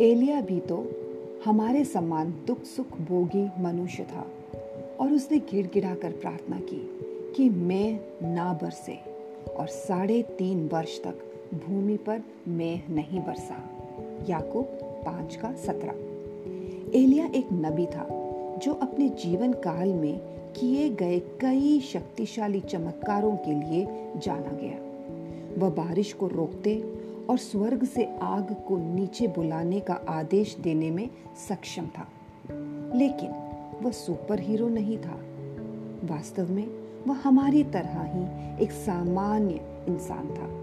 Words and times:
एलिया 0.00 0.40
भी 0.40 0.60
तो 0.60 0.90
हमारे 1.44 1.84
समान 1.84 2.34
दुख 2.46 2.62
सुख 2.62 2.86
भोगी 2.86 3.62
मनुष्य 3.62 4.02
था 4.02 4.26
और 5.00 5.12
उसने 5.12 5.38
गिड़गिड़ा 5.38 5.94
कर 5.94 6.12
प्रार्थना 6.12 6.60
की 6.60 6.90
कि 7.36 7.48
मैं 7.48 8.00
ना 8.34 8.52
बरसे 8.52 8.98
और 9.56 9.66
साढ़े 9.66 10.22
तीन 10.22 10.68
वर्ष 10.68 11.02
तक 11.02 11.14
भूमि 11.54 11.96
पर 11.96 12.22
मैं 12.48 12.94
नहीं 12.94 13.20
बरसा। 13.20 13.70
याकूब 14.28 14.64
पाँच 14.82 15.36
का 15.36 15.52
सत्रह। 15.52 15.94
एलिया 16.98 17.26
एक 17.26 17.48
नबी 17.52 17.86
था 17.86 18.08
जो 18.62 18.72
अपने 18.72 19.08
जीवन 19.08 19.52
काल 19.52 19.88
में 19.88 20.18
किए 20.56 20.88
गए 20.88 21.18
कई 21.18 21.80
शक्तिशाली 21.80 22.60
चमत्कारों 22.60 23.36
के 23.36 23.52
लिए 23.52 23.86
जाना 24.16 24.50
गया। 24.50 24.78
वह 25.58 25.70
बारिश 25.70 26.12
को 26.12 26.26
रोकते 26.28 27.01
और 27.30 27.38
स्वर्ग 27.38 27.84
से 27.84 28.18
आग 28.22 28.56
को 28.68 28.94
नीचे 28.94 29.26
बुलाने 29.26 29.80
का 29.80 29.94
आदेश 30.08 30.56
देने 30.60 30.90
में 30.90 31.10
सक्षम 31.48 31.86
था। 31.86 32.08
लेकिन 32.94 33.30
वह 33.82 33.90
सुपर 33.90 34.40
हीरो 34.40 34.68
नहीं 34.68 34.98
था। 34.98 35.20
वास्तव 36.04 36.52
में 36.52 36.66
वह 37.06 37.14
हमारी 37.24 37.64
तरह 37.64 38.02
ही 38.02 38.24
एक 38.64 38.72
सामान्य 38.72 39.84
इंसान 39.88 40.26
था। 40.26 40.62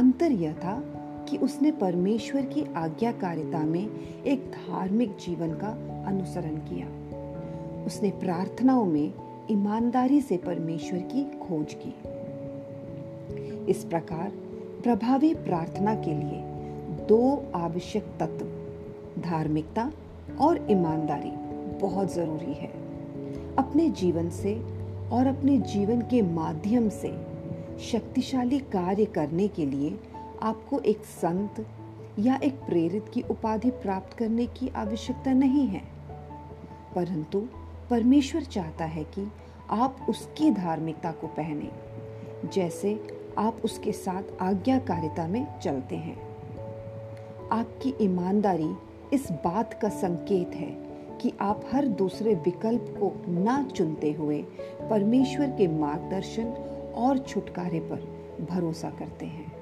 अंतर 0.00 0.32
यह 0.32 0.52
था 0.52 0.82
कि 1.28 1.36
उसने 1.36 1.70
परमेश्वर 1.70 2.42
की 2.42 2.74
आज्ञाकारिता 2.74 3.58
में 3.58 3.90
एक 4.26 4.40
धार्मिक 4.40 5.16
जीवन 5.16 5.50
का 5.54 5.68
अनुसरण 6.06 6.56
किया। 6.56 6.86
उसने 7.84 8.10
प्रार्थनाओं 8.10 8.84
में 8.84 9.14
ईमानदारी 9.50 10.20
से 10.20 10.36
परमेश्वर 10.36 10.98
की 10.98 11.24
खोज 11.24 11.74
की। 11.74 11.94
इस 13.70 13.84
प्रकार 13.84 14.32
प्रभावी 14.82 15.34
प्रार्थना 15.34 15.94
के 15.94 16.14
लिए 16.14 16.40
दो 17.06 17.52
आवश्यक 17.54 18.04
तत्व, 18.20 18.46
धार्मिकता 19.22 19.92
और 20.40 20.66
ईमानदारी 20.70 21.30
बहुत 21.78 22.14
ज़रूरी 22.14 22.52
है। 22.52 22.68
अपने 23.56 23.90
जीवन 23.90 24.30
से 24.30 24.54
और 25.12 25.26
अपने 25.26 25.58
जीवन 25.58 26.00
के 26.00 26.22
माध्यम 26.22 26.88
से 26.88 27.26
शक्तिशाली 27.80 28.58
कार्य 28.58 29.04
करने 29.04 29.48
के 29.48 29.66
लिए 29.66 30.00
आपको 30.42 30.78
एक 30.78 30.98
संत 30.98 31.66
या 32.18 32.36
एक 32.36 32.54
प्रेरित 32.54 33.04
की 33.14 33.22
उपाधि 33.22 33.70
प्राप्त 33.70 34.12
करने 34.12 34.46
की 34.46 34.68
आवश्यकता 34.68 35.32
नहीं 35.32 35.66
है। 35.66 35.82
परंतु 36.94 37.44
परमेश्वर 37.90 38.42
चाहता 38.42 38.84
है 38.84 39.04
कि 39.04 39.32
आप 39.70 40.06
उसकी 40.08 40.50
धार्मिकता 40.50 41.12
को 41.12 41.26
पहने, 41.26 41.68
जैसे 42.48 43.21
आप 43.38 43.56
उसके 43.64 43.92
साथ 43.92 44.22
आज्ञाकारिता 44.40 45.26
में 45.26 45.46
चलते 45.60 45.96
हैं। 45.96 46.16
आपकी 47.52 47.94
ईमानदारी 48.00 48.70
इस 49.12 49.32
बात 49.32 49.74
का 49.74 49.88
संकेत 49.88 50.54
है 50.54 50.70
कि 51.18 51.32
आप 51.40 51.64
हर 51.72 51.86
दूसरे 51.86 52.34
विकल्प 52.34 52.86
को 53.00 53.12
ना 53.28 53.62
चुनते 53.62 54.12
हुए 54.12 54.42
परमेश्वर 54.90 55.46
के 55.46 55.68
मार्गदर्शन 55.68 56.44
और 56.96 57.18
छुटकारे 57.18 57.80
पर 57.80 58.08
भरोसा 58.50 58.90
करते 58.90 59.26
हैं। 59.26 59.52